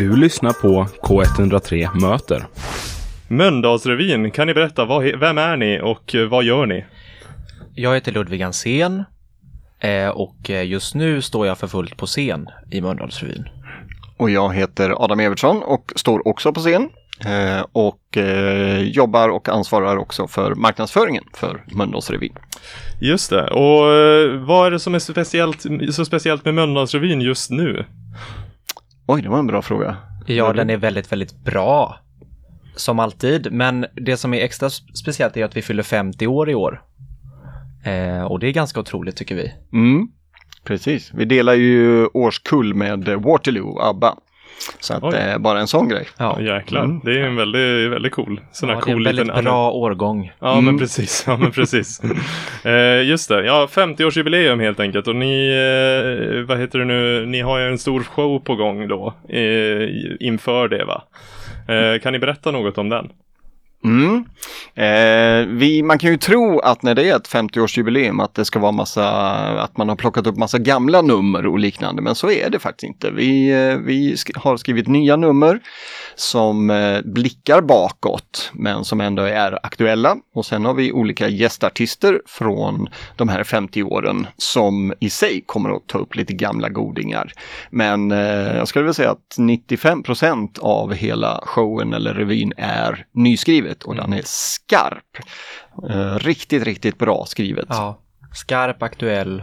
Du 0.00 0.16
lyssnar 0.16 0.52
på 0.52 0.86
K103 1.02 2.00
Möter. 2.00 2.46
Mölndalsrevyn, 3.28 4.30
kan 4.30 4.46
ni 4.46 4.54
berätta, 4.54 4.84
vad, 4.84 5.04
vem 5.04 5.38
är 5.38 5.56
ni 5.56 5.80
och 5.82 6.14
eh, 6.14 6.28
vad 6.28 6.44
gör 6.44 6.66
ni? 6.66 6.84
Jag 7.74 7.94
heter 7.94 8.12
Ludvig 8.12 8.42
Ansén 8.42 9.04
eh, 9.80 10.08
och 10.08 10.50
eh, 10.50 10.66
just 10.66 10.94
nu 10.94 11.22
står 11.22 11.46
jag 11.46 11.58
för 11.58 11.66
fullt 11.66 11.96
på 11.96 12.06
scen 12.06 12.48
i 12.70 12.80
Mölndalsrevyn. 12.80 13.48
Och 14.16 14.30
jag 14.30 14.54
heter 14.54 15.04
Adam 15.04 15.20
Evertsson 15.20 15.62
och 15.62 15.92
står 15.96 16.28
också 16.28 16.52
på 16.52 16.60
scen. 16.60 16.88
Och 17.72 18.16
jobbar 18.80 19.28
och 19.28 19.48
ansvarar 19.48 19.96
också 19.96 20.28
för 20.28 20.54
marknadsföringen 20.54 21.24
för 21.34 21.64
Mölndalsrevyn. 21.66 22.34
Just 23.00 23.30
det, 23.30 23.50
och 23.50 23.82
vad 24.46 24.66
är 24.66 24.70
det 24.70 24.80
som 24.80 24.94
är 24.94 24.98
speciellt, 24.98 25.66
så 25.90 26.04
speciellt 26.04 26.44
med 26.44 26.54
Mölndalsrevyn 26.54 27.20
just 27.20 27.50
nu? 27.50 27.84
Oj, 29.12 29.22
det 29.22 29.28
var 29.28 29.38
en 29.38 29.46
bra 29.46 29.62
fråga. 29.62 29.96
Ja, 30.26 30.52
den 30.52 30.70
är 30.70 30.76
väldigt, 30.76 31.12
väldigt 31.12 31.44
bra. 31.44 31.96
Som 32.76 32.98
alltid, 32.98 33.52
men 33.52 33.86
det 33.92 34.16
som 34.16 34.34
är 34.34 34.40
extra 34.40 34.70
speciellt 34.70 35.36
är 35.36 35.44
att 35.44 35.56
vi 35.56 35.62
fyller 35.62 35.82
50 35.82 36.26
år 36.26 36.50
i 36.50 36.54
år. 36.54 36.82
Eh, 37.84 38.22
och 38.22 38.38
det 38.38 38.46
är 38.46 38.52
ganska 38.52 38.80
otroligt 38.80 39.16
tycker 39.16 39.34
vi. 39.34 39.52
Mm, 39.72 40.08
precis. 40.64 41.10
Vi 41.14 41.24
delar 41.24 41.54
ju 41.54 42.06
årskull 42.06 42.74
med 42.74 43.08
Waterloo 43.08 43.78
ABBA. 43.78 44.16
Så 44.80 44.94
att 44.94 45.14
är 45.14 45.38
bara 45.38 45.60
en 45.60 45.66
sån 45.68 45.88
grej. 45.88 46.08
Ja, 46.18 46.40
jäklar, 46.40 46.84
Mm. 46.84 47.00
det 47.04 47.10
är 47.20 47.24
en 47.24 47.36
väldigt, 47.36 47.90
väldigt 47.92 48.12
cool, 48.12 48.40
sån 48.52 48.68
här 48.68 48.76
ja 48.76 48.80
det 48.84 48.90
är 48.90 48.92
en 48.92 48.96
cool 48.96 49.04
väldigt 49.04 49.44
bra 49.44 49.70
årgång. 49.70 50.32
Ja 50.40 50.54
men 50.54 50.64
Mm. 50.64 50.78
precis, 50.78 51.24
ja 51.26 51.36
men 51.36 51.50
precis. 51.50 52.00
eh, 52.64 53.02
just 53.02 53.28
det, 53.28 53.44
ja 53.44 53.68
50-årsjubileum 53.70 54.60
helt 54.60 54.80
enkelt 54.80 55.06
och 55.08 55.16
ni, 55.16 55.48
eh, 55.48 56.42
vad 56.48 56.58
heter 56.60 56.78
det 56.78 56.84
nu, 56.84 57.26
ni 57.26 57.40
har 57.40 57.58
ju 57.58 57.66
en 57.68 57.78
stor 57.78 58.02
show 58.02 58.38
på 58.38 58.54
gång 58.54 58.88
då 58.88 59.14
eh, 59.28 59.88
inför 60.20 60.68
det 60.68 60.84
va? 60.84 61.02
Eh, 61.68 62.00
kan 62.00 62.12
ni 62.12 62.18
berätta 62.18 62.50
något 62.50 62.78
om 62.78 62.88
den? 62.88 63.08
Mm. 63.84 64.24
Eh, 64.74 65.46
vi, 65.48 65.82
man 65.82 65.98
kan 65.98 66.10
ju 66.10 66.16
tro 66.16 66.58
att 66.60 66.82
när 66.82 66.94
det 66.94 67.10
är 67.10 67.16
ett 67.16 67.28
50-årsjubileum 67.28 68.22
att 68.24 68.34
det 68.34 68.44
ska 68.44 68.58
vara 68.58 68.72
massa, 68.72 69.08
att 69.60 69.76
man 69.76 69.88
har 69.88 69.96
plockat 69.96 70.26
upp 70.26 70.36
massa 70.36 70.58
gamla 70.58 71.02
nummer 71.02 71.46
och 71.46 71.58
liknande, 71.58 72.02
men 72.02 72.14
så 72.14 72.30
är 72.30 72.50
det 72.50 72.58
faktiskt 72.58 72.84
inte. 72.88 73.10
Vi, 73.10 73.50
eh, 73.50 73.76
vi 73.76 74.14
sk- 74.14 74.38
har 74.38 74.56
skrivit 74.56 74.86
nya 74.88 75.16
nummer 75.16 75.60
som 76.14 76.70
eh, 76.70 77.00
blickar 77.04 77.60
bakåt, 77.60 78.50
men 78.54 78.84
som 78.84 79.00
ändå 79.00 79.22
är 79.22 79.66
aktuella. 79.66 80.16
Och 80.34 80.46
sen 80.46 80.64
har 80.64 80.74
vi 80.74 80.92
olika 80.92 81.28
gästartister 81.28 82.20
från 82.26 82.88
de 83.16 83.28
här 83.28 83.44
50 83.44 83.82
åren 83.82 84.26
som 84.36 84.92
i 85.00 85.10
sig 85.10 85.42
kommer 85.46 85.70
att 85.76 85.86
ta 85.86 85.98
upp 85.98 86.16
lite 86.16 86.32
gamla 86.32 86.68
godingar. 86.68 87.32
Men 87.70 88.12
eh, 88.12 88.56
jag 88.56 88.68
skulle 88.68 88.82
vilja 88.82 88.94
säga 88.94 89.10
att 89.10 89.36
95% 89.38 90.58
av 90.60 90.92
hela 90.94 91.40
showen 91.44 91.92
eller 91.94 92.14
revyn 92.14 92.52
är 92.56 93.04
nyskriven 93.14 93.69
nyskrivet 93.70 93.82
och 93.82 93.94
den 93.94 94.12
är 94.12 94.22
skarp. 94.24 95.18
Eh, 95.90 96.18
riktigt, 96.18 96.64
riktigt 96.64 96.98
bra 96.98 97.24
skrivet. 97.26 97.66
Ja, 97.68 97.98
skarp, 98.32 98.82
aktuell, 98.82 99.42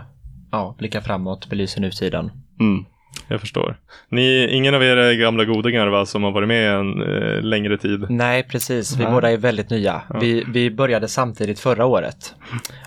ja, 0.52 0.76
blicka 0.78 1.02
framåt, 1.02 1.50
belyser 1.50 1.82
nutiden. 1.82 2.32
Mm. 2.60 2.86
Jag 3.30 3.42
förstår. 3.42 3.78
Ni, 4.12 4.48
ingen 4.52 4.76
av 4.76 4.84
er 4.84 4.98
är 4.98 5.14
gamla 5.14 5.46
godingar 5.46 5.88
va, 5.88 6.06
som 6.06 6.24
har 6.24 6.32
varit 6.32 6.48
med 6.48 6.74
en 6.74 7.02
eh, 7.02 7.42
längre 7.42 7.78
tid? 7.78 8.06
Nej, 8.10 8.44
precis. 8.44 8.96
Vi 8.96 9.04
Nej. 9.04 9.14
båda 9.14 9.32
är 9.32 9.38
väldigt 9.38 9.70
nya. 9.70 10.02
Vi, 10.22 10.44
vi 10.48 10.72
började 10.72 11.08
samtidigt 11.08 11.60
förra 11.60 11.86
året. 11.86 12.36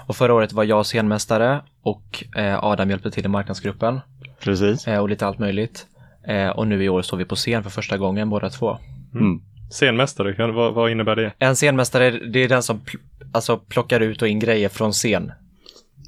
Och 0.09 0.17
förra 0.17 0.35
året 0.35 0.53
var 0.53 0.65
jag 0.65 0.87
scenmästare 0.87 1.61
och 1.83 2.25
eh, 2.37 2.65
Adam 2.65 2.91
hjälpte 2.91 3.11
till 3.11 3.25
i 3.25 3.29
marknadsgruppen 3.29 4.01
Precis. 4.41 4.87
eh, 4.89 4.99
och 4.99 5.09
lite 5.09 5.27
allt 5.27 5.39
möjligt. 5.39 5.87
Eh, 6.29 6.49
och 6.49 6.67
nu 6.67 6.85
i 6.85 6.89
år 6.89 7.03
står 7.03 7.17
vi 7.17 7.25
på 7.25 7.37
scen 7.37 7.63
för 7.63 7.71
första 7.71 7.99
gången 7.99 8.31
båda 8.31 8.51
två. 8.51 8.79
Mm. 9.15 9.41
Scenmästare, 9.71 10.53
vad, 10.53 10.75
vad 10.75 10.91
innebär 10.91 11.17
det? 11.17 11.33
En 11.39 11.57
scenmästare, 11.57 12.11
det 12.11 12.39
är 12.45 12.49
den 12.49 12.63
som 12.63 12.81
pl- 12.81 12.99
alltså, 13.33 13.59
plockar 13.59 14.01
ut 14.01 14.23
och 14.23 14.29
in 14.29 14.39
grejer 14.39 14.69
från 14.69 14.93
scen. 14.93 15.33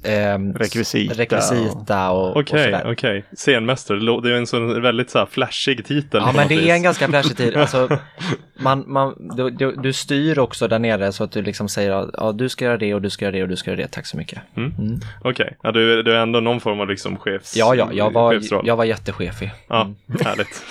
Ehm, 0.03 0.53
Rekvisita. 0.53 1.13
Rekvisita 1.13 2.11
och, 2.11 2.37
Okej, 2.37 2.63
sådär. 2.63 2.91
okej. 2.91 3.23
Scenmästare, 3.35 4.21
det 4.21 4.31
är 4.31 4.37
en 4.37 4.47
sån 4.47 4.81
väldigt 4.81 5.09
så 5.09 5.19
här 5.19 5.25
flashig 5.25 5.85
titel. 5.85 6.21
Ja, 6.25 6.31
men 6.35 6.47
det 6.47 6.55
vis. 6.55 6.69
är 6.69 6.73
en 6.73 6.83
ganska 6.83 7.07
flashig 7.07 7.37
tid. 7.37 7.57
Alltså, 7.57 7.89
man, 8.59 8.83
man, 8.87 9.29
du, 9.37 9.49
du, 9.49 9.75
du 9.75 9.93
styr 9.93 10.39
också 10.39 10.67
där 10.67 10.79
nere 10.79 11.11
så 11.11 11.23
att 11.23 11.31
du 11.31 11.41
liksom 11.41 11.69
säger 11.69 12.09
ja, 12.13 12.31
du 12.31 12.49
ska 12.49 12.65
göra 12.65 12.77
det 12.77 12.93
och 12.93 13.01
du 13.01 13.09
ska 13.09 13.25
göra 13.25 13.35
det 13.35 13.43
och 13.43 13.49
du 13.49 13.55
ska 13.55 13.71
göra 13.71 13.81
det. 13.81 13.87
Tack 13.87 14.05
så 14.05 14.17
mycket. 14.17 14.41
Mm. 14.57 14.99
Okej, 15.21 15.57
ja, 15.63 15.71
du, 15.71 16.03
du 16.03 16.15
är 16.15 16.19
ändå 16.19 16.39
någon 16.39 16.59
form 16.59 16.79
av 16.79 16.89
liksom 16.89 17.17
chefs... 17.17 17.55
Ja, 17.57 17.75
ja, 17.75 17.89
jag 17.93 18.13
var, 18.13 18.33
chefsroll. 18.33 18.67
jag 18.67 18.75
var 18.75 18.85
jättechefig. 18.85 19.51
Ja, 19.67 19.89
härligt. 20.23 20.63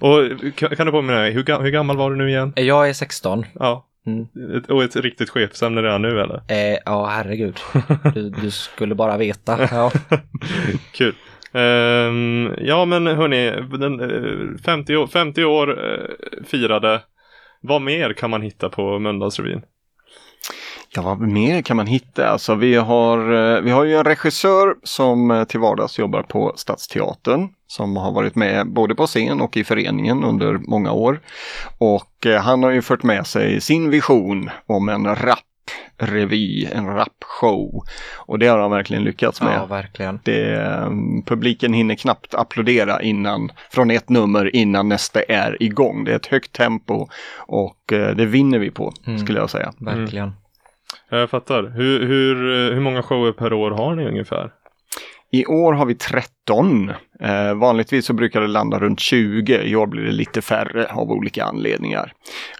och 0.00 0.76
kan, 0.76 0.86
du 0.86 0.92
påminna 0.92 1.18
mig, 1.18 1.32
hur, 1.32 1.62
hur 1.62 1.70
gammal 1.70 1.96
var 1.96 2.10
du 2.10 2.16
nu 2.16 2.28
igen? 2.28 2.52
Jag 2.56 2.88
är 2.88 2.92
16. 2.92 3.46
Ja. 3.52 3.86
Mm. 4.36 4.56
Ett, 4.56 4.70
och 4.70 4.82
ett 4.82 4.96
riktigt 4.96 5.30
chefsämne 5.30 5.82
redan 5.82 6.02
nu 6.02 6.20
eller? 6.20 6.42
Eh, 6.48 6.78
ja, 6.84 7.06
herregud. 7.06 7.56
Du, 8.14 8.30
du 8.30 8.50
skulle 8.50 8.94
bara 8.94 9.16
veta. 9.16 9.68
Ja. 9.70 9.90
Kul. 10.92 11.14
Ehm, 11.52 12.54
ja 12.58 12.84
men 12.84 13.06
hörni, 13.06 13.50
den, 13.78 14.00
eh, 14.00 14.62
50, 14.64 14.96
år, 14.96 15.06
50 15.06 15.44
år 15.44 15.84
eh, 15.84 16.44
firade. 16.44 17.00
Vad 17.60 17.82
mer 17.82 18.12
kan 18.12 18.30
man 18.30 18.42
hitta 18.42 18.68
på 18.68 18.98
Mölndalsrevyn? 18.98 19.62
Ja, 20.94 21.02
vad 21.02 21.20
mer 21.20 21.62
kan 21.62 21.76
man 21.76 21.86
hitta? 21.86 22.28
Alltså, 22.28 22.54
vi, 22.54 22.74
har, 22.74 23.18
eh, 23.56 23.60
vi 23.60 23.70
har 23.70 23.84
ju 23.84 23.96
en 23.96 24.04
regissör 24.04 24.74
som 24.82 25.30
eh, 25.30 25.44
till 25.44 25.60
vardags 25.60 25.98
jobbar 25.98 26.22
på 26.22 26.52
Stadsteatern 26.56 27.48
som 27.66 27.96
har 27.96 28.12
varit 28.12 28.34
med 28.34 28.72
både 28.72 28.94
på 28.94 29.06
scen 29.06 29.40
och 29.40 29.56
i 29.56 29.64
föreningen 29.64 30.24
under 30.24 30.52
många 30.52 30.92
år. 30.92 31.20
Och 31.78 32.26
eh, 32.26 32.40
han 32.42 32.62
har 32.62 32.70
ju 32.70 32.82
fört 32.82 33.02
med 33.02 33.26
sig 33.26 33.60
sin 33.60 33.90
vision 33.90 34.50
om 34.66 34.88
en 34.88 35.06
rap-revy, 35.06 36.68
en 36.72 36.86
rap-show. 36.86 37.82
Och 38.16 38.38
det 38.38 38.46
har 38.46 38.58
han 38.58 38.70
verkligen 38.70 39.04
lyckats 39.04 39.42
med. 39.42 39.54
ja, 39.54 39.66
verkligen. 39.66 40.20
Det, 40.24 40.66
publiken 41.26 41.72
hinner 41.72 41.94
knappt 41.94 42.34
applådera 42.34 43.02
innan, 43.02 43.52
från 43.70 43.90
ett 43.90 44.08
nummer 44.08 44.56
innan 44.56 44.88
nästa 44.88 45.22
är 45.22 45.62
igång. 45.62 46.04
Det 46.04 46.12
är 46.12 46.16
ett 46.16 46.26
högt 46.26 46.52
tempo 46.52 47.08
och 47.36 47.76
det 47.88 48.26
vinner 48.26 48.58
vi 48.58 48.70
på, 48.70 48.92
Mm. 49.06 49.18
skulle 49.18 49.38
jag 49.38 49.50
säga. 49.50 49.72
Verkligen. 49.78 50.32
Jag 51.08 51.30
fattar. 51.30 51.62
Hur, 51.62 52.06
hur, 52.06 52.36
eh, 52.36 52.74
hur 52.74 52.80
många 52.80 53.02
shower 53.02 53.32
per 53.32 53.52
år 53.52 53.70
har 53.70 53.94
ni 53.94 54.08
ungefär? 54.08 54.50
I 55.32 55.46
år 55.46 55.72
har 55.72 55.86
vi 55.86 55.94
13. 55.94 56.92
Eh, 57.20 57.54
vanligtvis 57.54 58.06
så 58.06 58.12
brukar 58.12 58.40
det 58.40 58.46
landa 58.46 58.78
runt 58.78 59.00
20. 59.00 59.62
I 59.62 59.76
år 59.76 59.86
blir 59.86 60.02
det 60.02 60.12
lite 60.12 60.42
färre 60.42 60.86
av 60.86 61.10
olika 61.10 61.44
anledningar. 61.44 62.12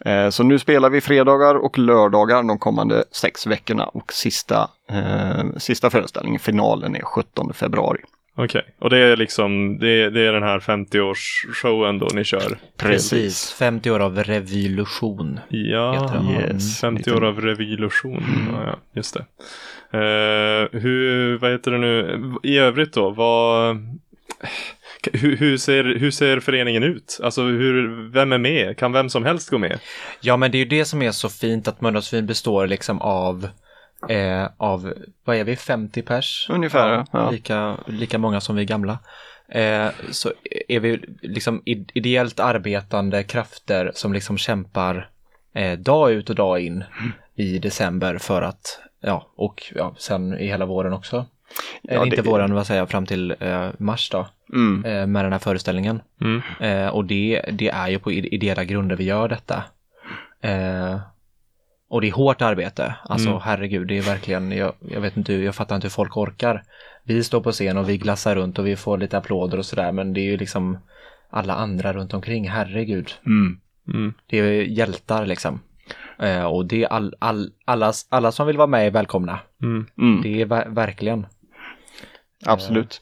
Eh, 0.05 0.29
så 0.29 0.43
nu 0.43 0.59
spelar 0.59 0.91
vi 0.91 1.01
fredagar 1.01 1.55
och 1.55 1.79
lördagar 1.79 2.43
de 2.43 2.59
kommande 2.59 3.05
sex 3.13 3.47
veckorna 3.47 3.85
och 3.85 4.13
sista, 4.13 4.71
eh, 4.91 5.57
sista 5.57 5.91
föreställningen, 5.91 6.41
finalen, 6.41 6.97
är 6.97 7.03
17 7.03 7.53
februari. 7.53 8.01
Okej, 8.45 8.63
och 8.79 8.91
det 8.91 8.99
är 8.99 9.17
liksom, 9.17 9.79
det, 9.79 10.11
det 10.11 10.21
är 10.21 10.33
den 10.33 10.43
här 10.43 10.59
50-årsshowen 10.59 11.99
då 11.99 12.09
ni 12.15 12.25
kör? 12.25 12.59
Precis. 12.77 13.53
50 13.53 13.91
år 13.91 14.01
av 14.01 14.19
revolution. 14.19 15.41
Ja. 15.49 16.23
Yes, 16.41 16.81
50 16.81 16.99
lite- 16.99 17.15
år 17.17 17.25
av 17.25 17.41
revolution. 17.41 18.25
Ja, 18.53 18.65
ja, 18.67 18.77
just 18.93 19.15
det. 19.15 19.25
Eh, 19.93 20.81
hur, 20.81 21.39
vad 21.39 21.51
heter 21.51 21.71
det 21.71 21.79
nu, 21.79 22.21
i 22.43 22.59
övrigt 22.59 22.93
då, 22.93 23.11
vad, 23.11 23.77
hur, 25.13 25.37
hur, 25.37 25.57
ser, 25.57 25.85
hur 25.85 26.11
ser 26.11 26.41
föreningen 26.41 26.83
ut? 26.83 27.21
Alltså 27.23 27.43
hur, 27.43 28.09
vem 28.13 28.33
är 28.33 28.39
med? 28.39 28.77
Kan 28.77 28.93
vem 28.93 29.09
som 29.09 29.25
helst 29.25 29.51
gå 29.51 29.59
med? 29.59 29.79
Ja, 30.21 30.37
men 30.37 30.51
det 30.51 30.57
är 30.59 30.61
ju 30.61 30.65
det 30.65 30.85
som 30.85 31.03
är 31.03 31.11
så 31.11 31.29
fint 31.29 31.69
att 31.69 31.81
Mölndalsvin 31.81 32.27
består 32.27 32.67
liksom 32.67 33.01
av, 33.01 33.49
eh, 34.09 34.49
av, 34.57 34.93
vad 35.25 35.37
är 35.37 35.45
vi, 35.45 35.57
50 35.57 36.03
pers? 36.03 36.47
Ungefär, 36.51 37.05
ja. 37.13 37.31
Lika, 37.31 37.77
lika 37.87 38.19
många 38.19 38.41
som 38.41 38.57
vi 38.57 38.65
gamla. 38.65 38.99
Eh, 39.49 39.89
så 40.11 40.33
är 40.69 40.81
vi 40.81 41.01
liksom 41.23 41.63
id- 41.67 41.91
ideellt 41.95 42.41
arbetande 42.41 43.23
krafter 43.23 43.93
som 43.95 44.13
liksom 44.13 44.39
kämpar 44.39 45.09
eh, 45.55 45.79
dag 45.79 46.13
ut 46.13 46.31
och 46.31 46.37
dag 46.37 46.61
in 46.61 46.85
i 47.35 47.59
december 47.59 48.19
för 48.19 48.43
att, 48.43 48.81
ja, 49.01 49.27
och 49.37 49.73
ja, 49.75 49.95
sen 49.99 50.39
i 50.39 50.47
hela 50.47 50.67
våren 50.67 50.93
också. 50.93 51.27
Ja, 51.83 51.93
Eller 51.95 52.05
inte 52.05 52.17
det- 52.17 52.23
våren, 52.31 52.55
vad 52.55 52.67
säger 52.67 52.81
jag, 52.81 52.91
fram 52.91 53.07
till 53.07 53.35
eh, 53.41 53.69
mars 53.79 54.11
då, 54.11 54.29
Mm. 54.53 54.85
eh, 54.85 55.07
med 55.07 55.25
den 55.25 55.33
här 55.33 55.39
föreställningen. 55.39 56.03
Mm. 56.21 56.43
Eh, 56.61 56.89
och 56.89 57.05
det, 57.05 57.45
det 57.53 57.69
är 57.69 57.89
ju 57.89 57.99
på 57.99 58.13
ide- 58.13 58.35
ideella 58.35 58.65
grunder 58.65 58.97
vi 58.97 59.05
gör 59.05 59.29
detta. 59.29 59.63
Eh, 61.91 61.95
och 61.95 62.01
det 62.01 62.09
är 62.09 62.13
hårt 62.13 62.43
arbete. 62.43 62.95
Alltså 63.05 63.29
Mm. 63.29 63.41
herregud, 63.45 63.89
det 63.89 63.99
är 63.99 64.03
verkligen, 64.03 64.53
jag, 64.53 64.73
jag 64.91 65.01
vet 65.01 65.17
inte, 65.17 65.33
jag 65.35 65.55
fattar 65.55 65.75
inte 65.77 65.85
hur 65.87 65.91
folk 65.91 66.17
orkar. 66.17 66.63
Vi 67.05 67.25
står 67.25 67.41
på 67.41 67.53
scen 67.53 67.77
och 67.79 67.89
vi 67.89 67.99
glassar 67.99 68.35
runt 68.37 68.59
och 68.59 68.67
vi 68.67 68.77
får 68.77 68.99
lite 68.99 69.19
applåder 69.19 69.59
och 69.59 69.67
sådär, 69.67 69.93
men 69.93 70.13
det 70.13 70.21
är 70.21 70.25
ju 70.31 70.37
liksom 70.37 70.79
alla 71.31 71.55
andra 71.55 71.93
runt 71.93 72.15
omkring, 72.15 72.49
herregud. 72.49 73.11
Mm. 73.27 73.61
Mm. 73.89 74.15
Det 74.27 74.39
är 74.39 74.63
hjältar 74.63 75.27
liksom. 75.27 75.61
Eh, 76.19 76.45
och 76.45 76.67
det 76.67 76.83
är 76.83 76.89
all, 76.89 77.15
all, 77.19 77.51
alla, 77.65 77.93
alla 78.09 78.33
som 78.33 78.47
vill 78.47 78.57
vara 78.57 78.67
med 78.67 78.87
är 78.87 78.91
välkomna. 78.91 79.39
Mm. 79.63 79.87
Mm. 79.99 80.23
Det 80.23 80.41
är 80.43 80.47
ver- 80.47 80.75
verkligen. 80.75 81.27
Absolut. 82.47 83.01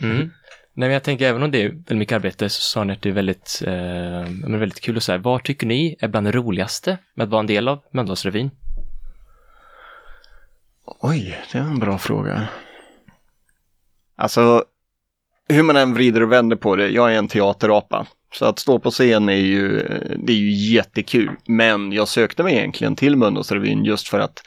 Mm. 0.00 0.30
Nej, 0.78 0.88
men 0.88 0.92
jag 0.92 1.02
tänker 1.02 1.26
även 1.28 1.42
om 1.42 1.50
det 1.50 1.62
är 1.62 1.68
väldigt 1.68 1.98
mycket 1.98 2.16
arbete 2.16 2.48
så 2.48 2.60
sa 2.60 2.84
ni 2.84 2.92
att 2.92 3.02
det 3.02 3.08
är 3.08 3.12
väldigt, 3.12 3.62
eh, 3.66 4.30
men 4.30 4.58
väldigt 4.60 4.80
kul 4.80 4.96
och 4.96 5.02
så 5.02 5.12
här. 5.12 5.18
Vad 5.18 5.44
tycker 5.44 5.66
ni 5.66 5.96
är 6.00 6.08
bland 6.08 6.26
det 6.26 6.32
roligaste 6.32 6.98
med 7.14 7.24
att 7.24 7.30
vara 7.30 7.40
en 7.40 7.46
del 7.46 7.68
av 7.68 7.82
Mölndalsrevyn? 7.92 8.50
Oj, 10.84 11.38
det 11.52 11.58
är 11.58 11.62
en 11.62 11.78
bra 11.78 11.98
fråga. 11.98 12.48
Alltså, 14.16 14.64
hur 15.48 15.62
man 15.62 15.76
än 15.76 15.94
vrider 15.94 16.22
och 16.22 16.32
vänder 16.32 16.56
på 16.56 16.76
det, 16.76 16.88
jag 16.88 17.14
är 17.14 17.18
en 17.18 17.28
teaterapa. 17.28 18.06
Så 18.34 18.44
att 18.44 18.58
stå 18.58 18.78
på 18.78 18.90
scen 18.90 19.28
är 19.28 19.32
ju, 19.32 19.78
det 20.16 20.32
är 20.32 20.36
ju 20.36 20.50
jättekul. 20.50 21.30
Men 21.46 21.92
jag 21.92 22.08
sökte 22.08 22.42
mig 22.42 22.56
egentligen 22.56 22.96
till 22.96 23.16
Mölndalsrevyn 23.16 23.84
just 23.84 24.08
för 24.08 24.20
att 24.20 24.42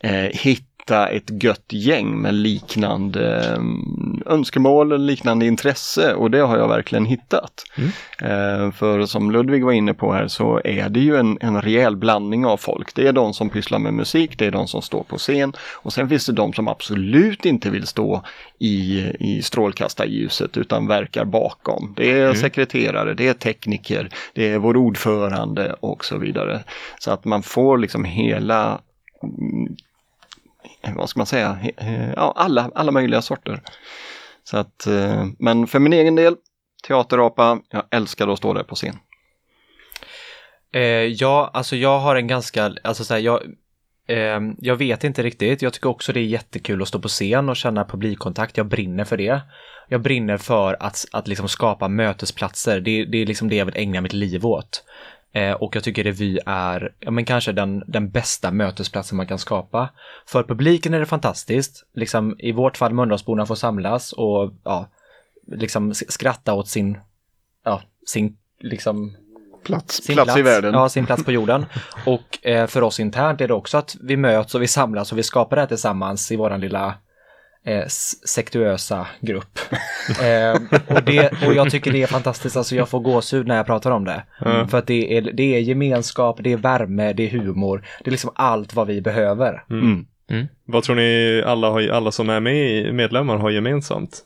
eh, 0.00 0.12
hitta 0.14 0.73
ett 0.90 1.42
gött 1.42 1.72
gäng 1.72 2.20
med 2.22 2.34
liknande 2.34 3.54
eh, 3.56 4.32
önskemål, 4.32 5.00
liknande 5.00 5.46
intresse 5.46 6.14
och 6.14 6.30
det 6.30 6.38
har 6.38 6.58
jag 6.58 6.68
verkligen 6.68 7.04
hittat. 7.04 7.64
Eh, 8.18 8.72
för 8.72 9.06
som 9.06 9.30
Ludvig 9.30 9.64
var 9.64 9.72
inne 9.72 9.94
på 9.94 10.12
här 10.12 10.28
så 10.28 10.60
är 10.64 10.88
det 10.88 11.00
ju 11.00 11.16
en, 11.16 11.38
en 11.40 11.62
rejäl 11.62 11.96
blandning 11.96 12.46
av 12.46 12.56
folk. 12.56 12.94
Det 12.94 13.08
är 13.08 13.12
de 13.12 13.34
som 13.34 13.50
pysslar 13.50 13.78
med 13.78 13.94
musik, 13.94 14.38
det 14.38 14.46
är 14.46 14.50
de 14.50 14.68
som 14.68 14.82
står 14.82 15.02
på 15.02 15.16
scen 15.16 15.52
och 15.72 15.92
sen 15.92 16.08
finns 16.08 16.26
det 16.26 16.32
de 16.32 16.52
som 16.52 16.68
absolut 16.68 17.46
inte 17.46 17.70
vill 17.70 17.86
stå 17.86 18.22
i, 18.58 19.04
i 19.20 19.42
strålkastarljuset 19.42 20.56
utan 20.56 20.86
verkar 20.86 21.24
bakom. 21.24 21.94
Det 21.96 22.12
är 22.12 22.34
sekreterare, 22.34 23.14
det 23.14 23.28
är 23.28 23.34
tekniker, 23.34 24.08
det 24.34 24.48
är 24.48 24.58
vår 24.58 24.76
ordförande 24.76 25.76
och 25.80 26.04
så 26.04 26.18
vidare. 26.18 26.64
Så 26.98 27.10
att 27.10 27.24
man 27.24 27.42
får 27.42 27.78
liksom 27.78 28.04
hela 28.04 28.80
mm, 29.22 29.76
Eh, 30.84 30.94
vad 30.94 31.08
ska 31.08 31.20
man 31.20 31.26
säga, 31.26 31.58
ja, 32.16 32.32
alla, 32.36 32.70
alla 32.74 32.92
möjliga 32.92 33.22
sorter. 33.22 33.60
Så 34.44 34.56
att, 34.56 34.86
eh, 34.86 35.26
men 35.38 35.66
för 35.66 35.78
min 35.78 35.92
egen 35.92 36.14
del, 36.14 36.36
teaterapa, 36.86 37.60
jag 37.70 37.82
älskar 37.90 38.28
att 38.28 38.38
stå 38.38 38.52
där 38.52 38.62
på 38.62 38.74
scen. 38.74 38.96
Eh, 40.74 40.82
ja, 40.82 41.50
alltså 41.52 41.76
jag 41.76 41.98
har 41.98 42.16
en 42.16 42.26
ganska, 42.26 42.74
alltså 42.82 43.04
så 43.04 43.14
här, 43.14 43.20
jag, 43.20 43.42
eh, 44.08 44.40
jag 44.58 44.76
vet 44.76 45.04
inte 45.04 45.22
riktigt. 45.22 45.62
Jag 45.62 45.72
tycker 45.72 45.88
också 45.88 46.12
det 46.12 46.20
är 46.20 46.24
jättekul 46.24 46.82
att 46.82 46.88
stå 46.88 46.98
på 46.98 47.08
scen 47.08 47.48
och 47.48 47.56
känna 47.56 47.84
publikkontakt. 47.84 48.56
Jag 48.56 48.66
brinner 48.66 49.04
för 49.04 49.16
det. 49.16 49.40
Jag 49.88 50.02
brinner 50.02 50.36
för 50.36 50.76
att, 50.80 51.04
att 51.12 51.28
liksom 51.28 51.48
skapa 51.48 51.88
mötesplatser. 51.88 52.80
Det, 52.80 53.04
det 53.04 53.22
är 53.22 53.26
liksom 53.26 53.48
det 53.48 53.56
jag 53.56 53.66
vill 53.66 53.76
ägna 53.76 54.00
mitt 54.00 54.12
liv 54.12 54.46
åt. 54.46 54.84
Eh, 55.34 55.52
och 55.52 55.76
jag 55.76 55.84
tycker 55.84 56.04
revy 56.04 56.38
är 56.46 56.94
ja, 57.00 57.10
men 57.10 57.24
kanske 57.24 57.52
den, 57.52 57.82
den 57.86 58.10
bästa 58.10 58.50
mötesplatsen 58.50 59.16
man 59.16 59.26
kan 59.26 59.38
skapa. 59.38 59.88
För 60.26 60.42
publiken 60.42 60.94
är 60.94 61.00
det 61.00 61.06
fantastiskt. 61.06 61.84
Liksom, 61.94 62.36
I 62.38 62.52
vårt 62.52 62.76
fall 62.76 62.92
Mölndalsborna 62.92 63.46
får 63.46 63.54
samlas 63.54 64.12
och 64.12 64.52
ja, 64.64 64.88
liksom 65.46 65.94
skratta 65.94 66.54
åt 66.54 66.68
sin, 66.68 66.98
ja, 67.64 67.82
sin 68.06 68.36
liksom 68.60 69.16
Plats, 69.64 70.04
sin 70.04 70.14
plats, 70.14 70.36
i 70.36 70.42
världen. 70.42 70.74
Ja, 70.74 70.88
sin 70.88 71.06
plats 71.06 71.24
på 71.24 71.32
jorden. 71.32 71.66
Och 72.06 72.46
eh, 72.46 72.66
för 72.66 72.82
oss 72.82 73.00
internt 73.00 73.40
är 73.40 73.48
det 73.48 73.54
också 73.54 73.78
att 73.78 73.96
vi 74.00 74.16
möts 74.16 74.54
och 74.54 74.62
vi 74.62 74.68
samlas 74.68 75.12
och 75.12 75.18
vi 75.18 75.22
skapar 75.22 75.56
det 75.56 75.62
här 75.62 75.66
tillsammans 75.66 76.32
i 76.32 76.36
våran 76.36 76.60
lilla 76.60 76.94
eh, 77.64 77.86
sektuösa 78.26 79.06
grupp. 79.20 79.58
eh, 80.22 80.62
och, 80.96 81.02
det, 81.02 81.46
och 81.46 81.54
jag 81.54 81.70
tycker 81.70 81.92
det 81.92 82.02
är 82.02 82.06
fantastiskt, 82.06 82.56
alltså 82.56 82.76
jag 82.76 82.88
får 82.88 83.00
gåshud 83.00 83.46
när 83.46 83.56
jag 83.56 83.66
pratar 83.66 83.90
om 83.90 84.04
det. 84.04 84.22
För 84.70 84.78
att 84.78 84.86
det 84.86 85.16
är, 85.16 85.22
det 85.22 85.54
är 85.54 85.60
gemenskap, 85.60 86.38
det 86.40 86.52
är 86.52 86.56
värme, 86.56 87.12
det 87.12 87.22
är 87.22 87.30
humor, 87.30 87.86
det 88.04 88.08
är 88.08 88.10
liksom 88.10 88.30
allt 88.34 88.74
vad 88.74 88.86
vi 88.86 89.00
behöver. 89.00 89.64
Mm. 89.70 90.06
Vad 90.64 90.82
tror 90.82 90.96
ni 90.96 91.42
alla, 91.46 91.70
har, 91.70 91.88
alla 91.88 92.12
som 92.12 92.30
är 92.30 92.40
med 92.40 92.56
i 92.56 92.92
medlemmar 92.92 93.36
har 93.36 93.50
gemensamt? 93.50 94.24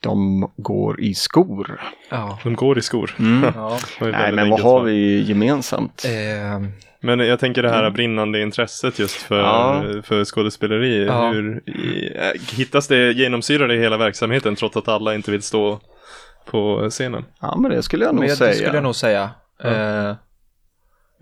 De 0.00 0.50
går 0.56 1.00
i 1.00 1.14
skor. 1.14 1.80
Ja. 2.10 2.38
De 2.42 2.54
går 2.54 2.78
i 2.78 2.82
skor. 2.82 3.14
ja. 3.54 3.78
Var 4.00 4.06
ju 4.06 4.12
Nej, 4.12 4.32
men 4.32 4.50
vad 4.50 4.60
har 4.60 4.82
vi 4.82 5.22
gemensamt? 5.22 6.04
Eh, 6.04 6.68
Men 7.04 7.18
jag 7.20 7.38
tänker 7.40 7.62
det 7.62 7.70
här 7.70 7.90
brinnande 7.90 8.40
intresset 8.40 8.98
just 8.98 9.16
för, 9.16 9.38
Ja. 9.38 9.84
för 10.02 10.24
skådespeleri. 10.24 11.04
Ja. 11.06 11.28
Hur, 11.30 11.62
i, 11.70 12.12
äh, 12.16 12.56
hittas 12.56 12.88
det, 12.88 13.12
genomsyrar 13.12 13.68
det 13.68 13.74
hela 13.76 13.96
verksamheten 13.96 14.56
trots 14.56 14.76
att 14.76 14.88
alla 14.88 15.14
inte 15.14 15.30
vill 15.30 15.42
stå 15.42 15.80
på 16.44 16.86
scenen? 16.90 17.24
Ja, 17.40 17.56
men 17.56 17.70
det 17.70 17.82
skulle 17.82 18.04
jag 18.04 18.14
nog 18.14 18.20
men 18.20 18.28
jag, 18.28 18.38
säga. 18.38 18.50
det 18.50 18.56
skulle 18.56 18.74
jag 18.76 18.82
nog 18.82 18.94
säga. 18.96 19.30
Eh, 19.62 20.12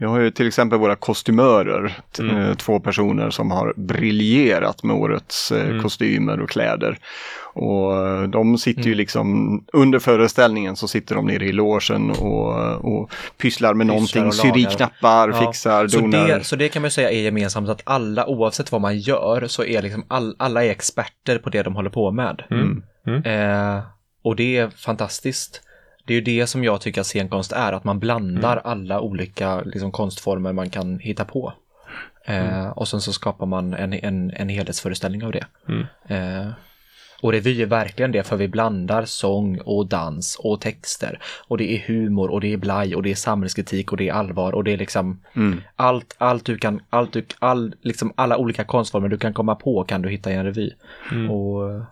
Vi 0.03 0.07
har 0.09 0.21
ju 0.21 0.31
till 0.31 0.47
exempel 0.47 0.79
våra 0.79 0.97
kostymörer, 0.97 1.99
Mm. 2.21 2.37
eh, 2.37 2.55
två 2.55 2.81
personer 2.81 3.31
som 3.31 3.51
har 3.51 3.75
briljerat 3.77 4.83
med 4.83 4.97
årets 4.97 5.53
eh, 5.53 5.69
Mm. 5.69 5.83
kostymer 5.83 6.41
och 6.41 6.51
kläder. 6.51 6.99
Och 7.55 8.07
eh, 8.07 8.23
de 8.23 8.59
sitter 8.59 8.81
Mm. 8.81 8.89
ju 8.89 8.95
liksom, 8.95 9.65
under 9.73 9.99
föreställningen 9.99 10.77
så 10.77 10.89
sitter 10.89 11.15
de 11.15 11.27
nere 11.27 11.45
i 11.47 11.53
logen 11.53 12.11
och, 12.11 12.55
och 12.85 13.11
pysslar 13.39 13.75
med 13.75 13.87
någonting, 13.87 14.27
och 14.27 14.35
syr 14.35 14.57
i 14.59 14.65
knappar, 14.65 15.29
Ja. 15.29 15.41
fixar, 15.47 15.89
Så 15.89 15.99
donar. 15.99 16.27
det, 16.29 16.45
så 16.45 16.57
det 16.57 16.69
kan 16.69 16.83
man 16.83 16.87
ju 16.87 16.91
säga 16.91 17.11
är 17.11 17.21
gemensamt 17.23 17.69
att 17.69 17.83
alla, 17.85 18.27
oavsett 18.27 18.73
vad 18.73 18.81
man 18.81 18.99
gör, 18.99 19.47
så 19.47 19.65
är 19.65 19.83
liksom 19.83 20.05
all, 20.09 20.35
alla 20.39 20.65
är 20.65 20.71
experter 20.71 21.39
på 21.39 21.51
det 21.51 21.63
de 21.63 21.75
håller 21.77 21.91
på 21.91 22.11
med. 22.11 22.43
Mm. 22.51 22.83
Eh, 23.25 23.83
och 24.25 24.37
det 24.37 24.57
är 24.57 24.69
fantastiskt. 24.71 25.63
Det 26.13 26.17
är 26.17 26.35
ju 26.35 26.39
det 26.41 26.47
som 26.47 26.65
jag 26.65 26.81
tycker 26.81 27.01
att 27.01 27.07
scenkonst 27.07 27.53
är, 27.53 27.73
att 27.73 27.85
man 27.85 27.99
blandar 27.99 28.53
Mm. 28.53 28.63
alla 28.65 29.01
olika 29.01 29.61
liksom, 29.61 29.93
konstformer 29.93 30.53
man 30.53 30.71
kan 30.71 30.99
hitta 30.99 31.25
på. 31.25 31.53
Eh, 32.27 32.59
Mm. 32.59 32.73
Och 32.73 32.89
sen 32.89 33.01
så 33.01 33.13
skapar 33.13 33.47
man 33.47 33.75
en, 33.75 33.93
en, 33.93 34.31
en 34.31 34.49
helhetsföreställning 34.49 35.25
av 35.25 35.33
det. 35.33 35.47
Mm. 35.69 35.85
Eh, 36.09 36.53
och 37.23 37.33
revy 37.33 37.63
är 37.63 37.67
verkligen 37.67 38.13
det, 38.13 38.23
för 38.23 38.37
vi 38.37 38.49
blandar 38.49 39.05
sång 39.05 39.59
och 39.65 39.87
dans 39.87 40.37
och 40.41 40.61
texter. 40.61 41.19
Och 41.49 41.59
det 41.59 41.73
är 41.77 41.79
humor 41.87 42.31
och 42.31 42.41
det 42.41 42.53
är 42.53 42.57
blaj 42.57 42.97
och 42.97 43.03
det 43.03 43.11
är 43.11 43.15
samhällskritik 43.15 43.93
och 43.93 43.97
det 43.99 44.09
är 44.09 44.13
allvar 44.13 44.53
och 44.55 44.65
det 44.65 44.73
är 44.73 44.77
liksom 44.79 45.21
Mm. 45.37 45.61
allt, 45.77 46.15
allt 46.19 46.45
du 46.45 46.59
kan, 46.59 46.81
allt 46.91 47.13
du, 47.13 47.25
all, 47.39 47.75
liksom 47.83 48.13
alla 48.17 48.37
olika 48.37 48.65
konstformer 48.65 49.09
du 49.09 49.19
kan 49.19 49.35
komma 49.35 49.55
på 49.55 49.85
kan 49.85 50.03
du 50.03 50.09
hitta 50.09 50.31
i 50.33 50.35
en 50.35 50.45
revy. 50.45 50.71
Mm. 51.13 51.31
Och 51.31 51.83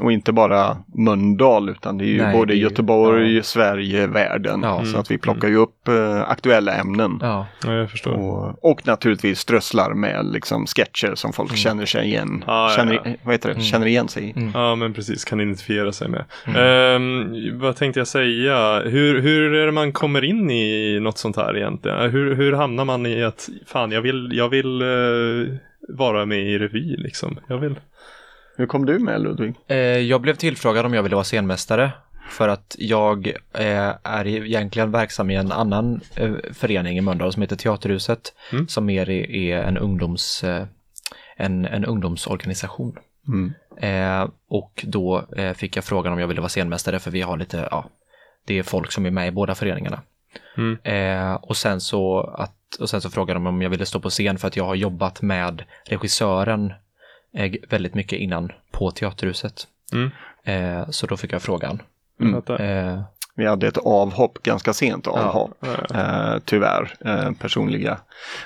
Och 0.00 0.12
inte 0.12 0.32
bara 0.32 0.76
Mölndal 0.94 1.68
utan 1.68 1.98
det 1.98 2.04
är 2.04 2.08
ju 2.08 2.22
Nej, 2.22 2.32
både 2.36 2.54
är 2.54 2.56
Göteborg, 2.56 3.42
Sverige, 3.42 4.06
världen. 4.06 4.60
Ja. 4.62 4.84
Så 4.84 4.98
att 4.98 5.10
vi 5.10 5.18
plockar 5.18 5.48
ju 5.48 5.56
upp 5.56 5.88
eh, 5.88 6.30
aktuella 6.30 6.74
ämnen. 6.74 7.18
ja, 7.22 7.46
Ja, 7.64 7.72
jag 7.72 7.90
förstår. 7.90 8.12
Och, 8.12 8.70
och 8.70 8.86
naturligtvis 8.86 9.38
strösslar 9.38 9.94
med 9.94 10.26
liksom 10.32 10.66
sketcher 10.66 11.14
som 11.14 11.32
folk 11.32 11.56
känner 11.56 11.86
sig 11.86 12.06
igen. 12.06 12.44
Ja, 12.46 12.70
ja, 12.70 12.76
känner, 12.76 12.94
ja. 12.94 13.14
Vad 13.22 13.34
heter 13.34 13.54
det? 13.54 13.60
känner 13.60 13.86
igen 13.86 14.08
sig 14.08 14.24
i. 14.24 14.50
Ja, 14.54 14.74
men 14.74 14.94
precis. 14.94 15.24
Kan 15.24 15.40
identifiera 15.40 15.92
sig 15.92 16.08
med. 16.08 16.24
Ehm, 16.56 17.58
vad 17.58 17.76
tänkte 17.76 18.00
jag 18.00 18.08
säga? 18.08 18.80
Hur, 18.80 19.20
hur 19.20 19.54
är 19.54 19.66
det 19.66 19.72
man 19.72 19.92
kommer 19.92 20.24
in 20.24 20.50
i 20.50 21.00
något 21.00 21.18
sånt 21.18 21.36
här 21.36 21.56
egentligen? 21.56 22.10
Hur, 22.10 22.34
hur 22.34 22.52
hamnar 22.52 22.84
man 22.84 23.06
i 23.06 23.24
att, 23.24 23.48
fan, 23.66 23.90
jag 23.92 24.02
vill, 24.02 24.30
jag 24.32 24.48
vill 24.48 24.82
eh, 24.82 25.56
vara 25.88 26.26
med 26.26 26.38
i 26.38 26.58
revy 26.58 26.96
liksom. 26.96 27.38
Jag 27.48 27.58
vill. 27.58 27.74
Hur 28.56 28.66
kom 28.66 28.86
du 28.86 28.98
med 28.98 29.20
Ludvig? 29.20 29.54
Eh, 29.66 29.76
jag 29.78 30.20
blev 30.20 30.34
tillfrågad 30.34 30.86
om 30.86 30.94
jag 30.94 31.02
ville 31.02 31.16
vara 31.16 31.24
scenmästare 31.24 31.92
för 32.30 32.48
att 32.48 32.76
jag 32.78 33.26
eh, 33.52 33.94
är 34.02 34.26
egentligen 34.26 34.90
verksam 34.90 35.30
i 35.30 35.34
en 35.34 35.52
annan 35.52 36.00
eh, 36.16 36.32
förening 36.52 36.98
i 36.98 37.00
Mölndal 37.00 37.32
som 37.32 37.42
heter 37.42 37.56
Teaterhuset 37.56 38.32
Mm. 38.52 38.68
som 38.68 38.86
mer 38.86 39.10
är, 39.10 39.56
en, 39.62 39.78
ungdoms, 39.78 40.44
en, 41.36 41.64
en 41.64 41.84
ungdomsorganisation. 41.84 42.98
Mm. 43.28 43.52
Eh, 43.76 44.28
och 44.48 44.84
då 44.86 45.26
eh, 45.36 45.52
fick 45.52 45.76
jag 45.76 45.84
frågan 45.84 46.12
om 46.12 46.18
jag 46.18 46.26
ville 46.26 46.40
vara 46.40 46.48
scenmästare 46.48 46.98
för 46.98 47.10
vi 47.10 47.22
har 47.22 47.36
lite, 47.36 47.68
ja, 47.70 47.84
det 48.46 48.58
är 48.58 48.62
folk 48.62 48.92
som 48.92 49.06
är 49.06 49.10
med 49.10 49.28
i 49.28 49.30
båda 49.30 49.54
föreningarna. 49.54 50.02
Mm. 50.56 50.78
Eh, 50.82 51.34
och, 51.34 51.56
sen 51.56 51.80
så 51.80 52.20
att, 52.20 52.76
och 52.80 52.90
sen 52.90 53.00
så 53.00 53.10
frågade 53.10 53.36
de 53.36 53.46
om 53.46 53.62
jag 53.62 53.70
ville 53.70 53.86
stå 53.86 54.00
på 54.00 54.10
scen 54.10 54.38
för 54.38 54.48
att 54.48 54.56
jag 54.56 54.64
har 54.64 54.74
jobbat 54.74 55.22
med 55.22 55.64
regissören 55.84 56.72
väldigt 57.68 57.94
mycket 57.94 58.18
innan 58.18 58.52
på 58.70 58.90
Teaterhuset. 58.90 59.66
Mm. 59.92 60.10
Eh, 60.44 60.90
så 60.90 61.06
då 61.06 61.16
fick 61.16 61.32
jag 61.32 61.42
frågan. 61.42 61.82
Mm. 62.20 62.32
Vänta. 62.32 62.58
Eh, 62.58 63.02
Vi 63.38 63.46
hade 63.46 63.66
ett 63.66 63.78
avhopp, 63.78 64.42
ganska 64.42 64.72
sent 64.72 65.06
avhopp. 65.06 65.58
Ja. 65.60 65.96
Eh, 66.00 66.38
tyvärr, 66.44 66.94
eh, 67.04 67.30
personliga 67.32 67.98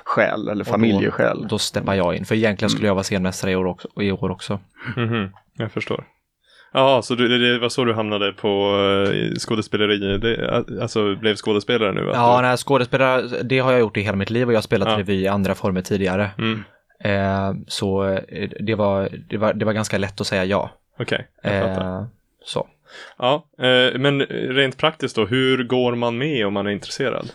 skäl 0.04 0.48
eller 0.48 0.64
familjeskäl. 0.64 1.46
då 1.48 1.58
steppar 1.58 1.94
jag 1.94 2.16
in, 2.16 2.24
för 2.24 2.34
egentligen 2.34 2.70
skulle 2.70 2.86
jag 2.86 2.94
vara 2.94 3.04
scenmästare 3.04 3.50
i 3.50 3.56
år 3.56 3.66
också. 3.66 3.88
I 4.00 4.12
år 4.12 4.30
också. 4.30 4.60
Mhm, 4.96 5.30
jag 5.54 5.72
förstår. 5.72 6.04
Ja, 6.72 7.02
så 7.02 7.14
du, 7.14 7.38
det, 7.38 7.58
var 7.58 7.68
så 7.68 7.84
du 7.84 7.94
hamnade 7.94 8.32
på 8.32 8.76
uh, 8.76 9.34
skådespeleri? 9.34 10.18
Det, 10.18 10.64
alltså 10.82 11.16
blev 11.16 11.34
skådespelare 11.36 11.92
nu? 11.92 12.10
Ja, 12.14 12.36
du, 12.36 12.42
nej, 12.42 12.56
skådespelare, 12.56 13.42
det 13.42 13.58
har 13.58 13.72
jag 13.72 13.80
gjort 13.80 13.96
i 13.96 14.00
hela 14.00 14.16
mitt 14.16 14.30
liv 14.30 14.46
och 14.46 14.52
jag 14.52 14.56
har 14.56 14.62
spelat 14.62 14.88
Ja. 14.88 14.98
revy 14.98 15.14
i 15.22 15.28
andra 15.28 15.54
former 15.54 15.82
tidigare. 15.82 16.30
Mm, 16.38 16.52
Eh, 16.52 16.64
så 17.66 18.04
eh, 18.04 18.50
det 18.60 18.74
var, 18.74 19.08
det, 19.28 19.36
var, 19.36 19.54
det 19.54 19.64
var 19.64 19.72
ganska 19.72 19.98
lätt 19.98 20.20
att 20.20 20.26
säga 20.26 20.44
ja. 20.44 20.70
Okej, 20.98 21.26
jag 21.42 21.62
fattar. 21.62 22.00
Eh, 22.00 22.06
så. 22.44 22.66
Ja, 23.18 23.44
eh, 23.58 23.98
men 23.98 24.20
rent 24.28 24.76
praktiskt 24.76 25.16
då, 25.16 25.26
hur 25.26 25.64
går 25.64 25.94
man 25.94 26.18
med 26.18 26.46
om 26.46 26.52
man 26.52 26.66
är 26.66 26.70
intresserad? 26.70 27.30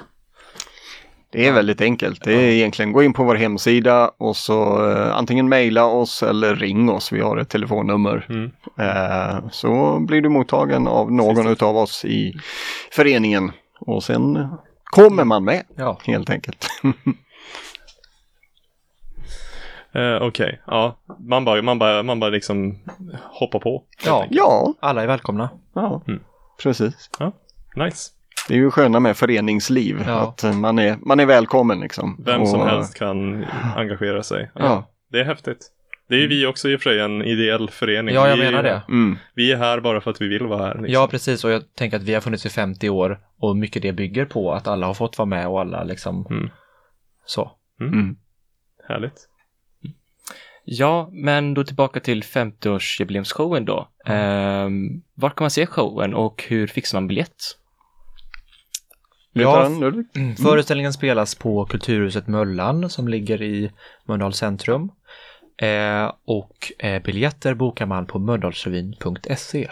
Det 1.32 1.48
är 1.48 1.54
väldigt 1.54 1.82
enkelt. 1.82 2.24
Det 2.24 2.34
är 2.34 2.52
egentligen 2.52 2.92
gå 2.92 3.04
in 3.04 3.14
på 3.14 3.24
vår 3.24 3.36
hemsida 3.36 4.12
och 4.18 4.38
så 4.38 4.92
eh, 4.92 5.18
antingen 5.18 5.50
mejla 5.50 5.86
oss 5.86 6.24
eller 6.24 6.56
ring 6.56 6.90
oss. 6.90 7.12
Vi 7.12 7.22
har 7.22 7.38
ett 7.38 7.50
telefonnummer. 7.50 8.26
Mm. 8.30 8.52
Eh, 8.80 9.50
så 9.52 10.00
blir 10.00 10.22
du 10.22 10.30
mottagen 10.30 10.88
av 10.88 11.12
någon 11.12 11.48
utav 11.48 11.78
oss 11.78 12.06
i 12.06 12.34
föreningen 12.92 13.52
och 13.80 14.04
sen 14.04 14.48
kommer 14.84 15.24
man 15.24 15.44
med 15.44 15.64
Ja, 15.76 16.00
helt 16.04 16.30
enkelt. 16.30 16.68
Eh, 19.96 20.22
Okej, 20.22 20.62
ja. 20.68 20.98
Man 21.20 21.46
bara, 21.46 21.62
man, 21.62 21.80
bara, 21.80 22.04
man 22.04 22.20
bara 22.20 22.30
liksom 22.30 22.80
hoppar 23.24 23.60
på. 23.60 23.84
ja. 24.06 24.26
ja, 24.30 24.74
alla 24.80 25.04
är 25.04 25.08
välkomna. 25.08 25.50
ja, 25.74 26.02
Mm. 26.08 26.20
precis. 26.64 27.10
Nice. 27.76 28.12
Det 28.48 28.54
är 28.54 28.58
ju 28.58 28.72
sköna 28.72 29.00
med 29.00 29.18
föreningsliv. 29.18 30.04
Ja. 30.08 30.14
Att 30.22 30.44
eh, 30.44 30.54
man 30.54 30.80
är, 30.80 30.98
man 31.06 31.20
är 31.20 31.26
välkommen 31.26 31.80
liksom. 31.80 32.22
Vem 32.26 32.46
som 32.46 32.60
Och, 32.62 32.68
helst 32.68 32.96
kan 32.98 33.46
engagera 33.76 34.24
sig. 34.24 34.52
Ja. 34.56 34.90
Det 35.12 35.20
är 35.20 35.24
häftigt. 35.26 35.72
Det 36.10 36.16
är 36.16 36.20
ju 36.20 36.28
vi 36.28 36.46
också 36.46 36.70
i 36.70 36.76
och 36.76 36.82
för 36.82 36.90
sig 36.90 37.00
en 37.00 37.22
ideell 37.22 37.70
förening. 37.70 38.16
Ja, 38.16 38.28
jag 38.30 38.38
vi, 38.38 38.44
menar 38.44 38.64
det. 38.64 38.82
Mm. 38.90 39.18
Vi 39.34 39.52
är 39.52 39.58
här 39.58 39.80
bara 39.80 40.02
för 40.02 40.12
att 40.12 40.22
vi 40.22 40.28
vill 40.28 40.48
vara 40.48 40.66
här. 40.66 40.74
Liksom. 40.74 40.94
Ja, 40.94 41.08
precis. 41.08 41.44
Och 41.44 41.52
jag 41.52 41.62
tänker 41.76 41.98
att 41.98 42.04
vi 42.04 42.14
har 42.14 42.22
funnits 42.22 42.46
i 42.46 42.50
50 42.50 42.90
år 42.90 43.20
och 43.40 43.56
mycket 43.58 43.82
det 43.82 43.92
bygger 43.94 44.26
på 44.26 44.54
att 44.54 44.68
alla 44.68 44.88
har 44.88 44.94
fått 44.94 45.18
vara 45.18 45.26
med 45.26 45.48
och 45.48 45.60
alla 45.62 45.84
liksom 45.84 46.26
Mm. 46.30 46.50
så. 47.26 47.52
Mm. 47.82 48.16
Härligt. 48.88 49.30
Ja, 50.68 51.10
men 51.12 51.54
då 51.54 51.64
tillbaka 51.64 52.00
till 52.00 52.24
50-årsjubileumsshowen 52.24 53.66
då. 53.66 53.88
Um, 54.14 55.02
var 55.14 55.30
kan 55.30 55.44
man 55.44 55.52
se 55.52 55.66
showen 55.66 56.14
och 56.14 56.44
hur 56.48 56.68
fixar 56.68 56.98
man 56.98 57.08
biljett? 57.08 57.58
Ja, 59.34 59.70
Ludvig? 59.70 60.06
Mm. 60.16 60.36
Föreställningen 60.36 60.94
spelas 60.94 61.36
på 61.36 61.66
Kulturhuset 61.66 62.28
Möllan 62.28 62.90
som 62.90 63.08
ligger 63.08 63.42
i 63.42 63.72
Mölndal 64.06 64.34
centrum. 64.34 64.92
Eh, 65.58 66.12
och 66.26 66.72
eh, 66.80 67.04
biljetter 67.04 67.54
bokar 67.54 67.86
man 67.86 68.06
på 68.06 68.20
mölndalsrevyn.se. 68.20 69.72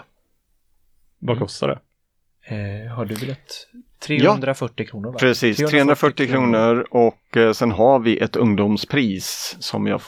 Vad 1.19 1.39
kostar 1.39 1.67
det? 1.67 1.79
Eh, 2.45 2.91
har 2.95 3.05
du 3.05 3.15
biljett? 3.15 3.67
340 4.05 4.85
kronor 4.87 5.11
va? 5.11 5.19
Precis, 5.19 5.57
340 5.57 6.27
kronor 6.27 6.87
och 6.91 7.37
eh, 7.37 7.51
sen 7.53 7.71
har 7.71 7.99
vi 7.99 8.17
ett 8.17 8.35
ungdomspris 8.35 9.55
som 9.59 9.87
jag, 9.87 10.01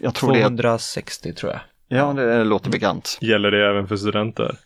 jag 0.00 0.14
tror 0.14 0.32
det 0.32 0.38
är, 0.38 0.42
260 0.48 1.32
tror 1.32 1.52
jag. 1.52 1.60
ja 1.98 2.12
det 2.12 2.44
låter 2.44 2.70
bekant. 2.70 3.18
Gäller 3.20 3.50
det 3.50 3.68
även 3.70 3.88
för 3.88 3.96
studenter? 3.96 4.56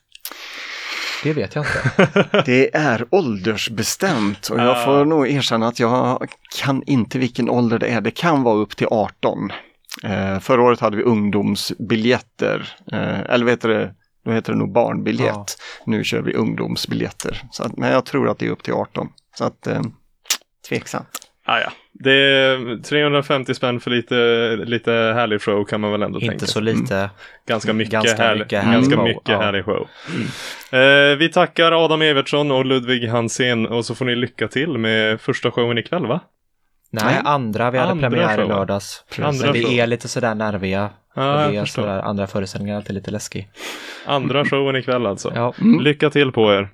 Det 1.23 1.33
vet 1.33 1.55
jag 1.55 1.65
inte. 1.65 2.43
Det 2.47 2.77
är 2.77 3.05
åldersbestämt 3.11 4.49
och 4.49 4.59
jag 4.59 4.69
Ah. 4.77 4.85
får 4.85 5.05
nog 5.05 5.29
erkänna 5.29 5.69
att 5.69 5.81
jag 5.81 6.29
kan 6.63 6.83
inte 6.87 7.19
vilken 7.19 7.51
ålder 7.51 7.79
det 7.79 7.87
är. 7.87 8.01
Det 8.01 8.11
kan 8.11 8.43
vara 8.43 8.57
upp 8.57 8.77
till 8.77 8.87
18. 8.91 9.53
Eh, 10.05 10.39
förra 10.41 10.63
året 10.63 10.81
hade 10.81 10.97
vi 10.97 11.03
ungdomsbiljetter, 11.03 12.69
eh, 12.93 13.21
eller 13.21 13.45
vad 13.45 13.53
heter 13.53 13.69
det? 13.69 13.95
Då 14.27 14.33
heter 14.33 14.53
det 14.53 14.59
nog 14.59 14.73
barnbiljett. 14.73 15.35
Ja. 15.35 15.47
Nu 15.85 16.05
kör 16.05 16.23
vi 16.23 16.35
ungdomsbiljetter. 16.35 17.43
Så 17.51 17.63
att, 17.63 17.77
men 17.77 17.93
jag 17.93 18.05
tror 18.05 18.29
att 18.29 18.39
det 18.39 18.47
är 18.47 18.51
upp 18.51 18.63
till 18.63 18.73
18. 18.73 19.09
Så 19.39 19.45
att 19.45 19.67
eh, 19.67 19.83
tveksamt. 20.69 21.09
Ah, 21.45 21.59
ja. 21.59 21.73
Det 21.93 22.13
är 22.13 22.83
350 22.83 23.55
spänn 23.55 23.81
för 23.81 23.91
lite, 23.91 24.15
lite 24.65 24.91
härlig 24.93 25.43
show 25.43 25.65
kan 25.65 25.81
man 25.81 25.93
väl 25.93 26.03
ändå 26.03 26.21
tänka 26.21 26.33
inte 26.33 26.47
så 26.47 26.61
lite. 26.61 27.11
Ganska 27.49 27.73
mycket, 27.73 27.93
Ganska 27.93 28.23
härlig, 28.23 28.41
mycket 28.41 28.63
härlig 28.63 28.75
ganska 28.81 28.97
show, 28.97 29.05
mycket 29.05 29.29
ja. 29.29 29.41
härlig 29.41 29.65
show. 29.65 29.89
Eh, 30.81 31.17
vi 31.19 31.29
tackar 31.33 31.85
Adam 31.85 32.03
Evertsson 32.03 32.51
och 32.51 32.67
Ludvig 32.67 33.09
Hansén 33.09 33.67
och 33.67 33.85
så 33.85 33.95
får 33.95 34.05
ni 34.05 34.17
lycka 34.17 34.49
till 34.49 34.79
med 34.79 35.21
första 35.21 35.51
showen 35.51 35.79
ikväll 35.79 36.07
va? 36.07 36.21
Nej, 36.91 37.05
Nej. 37.05 37.23
andra. 37.25 37.71
Vi 37.71 37.79
hade 37.79 37.91
Andra 37.91 38.11
premiär 38.11 38.33
i 38.33 38.37
showen. 38.37 38.49
lördags. 38.49 39.05
Andra 39.23 39.53
vi 39.53 39.81
är 39.81 39.87
lite 39.87 40.09
sådär 40.09 40.35
nerviga. 40.35 40.91
Ja, 41.17 41.49
det 41.49 41.57
är 41.57 41.65
sådär, 41.65 41.99
andra 41.99 42.27
föreställningar 42.27 42.77
alltid 42.77 42.95
lite 42.95 43.11
läskig. 43.11 43.49
Andra 44.07 44.45
showen 44.45 44.77
ikväll 44.77 45.07
alltså. 45.07 45.33
Ja. 45.35 45.55
Lycka 45.81 46.11
till 46.11 46.33
på 46.33 46.53
er! 46.53 46.69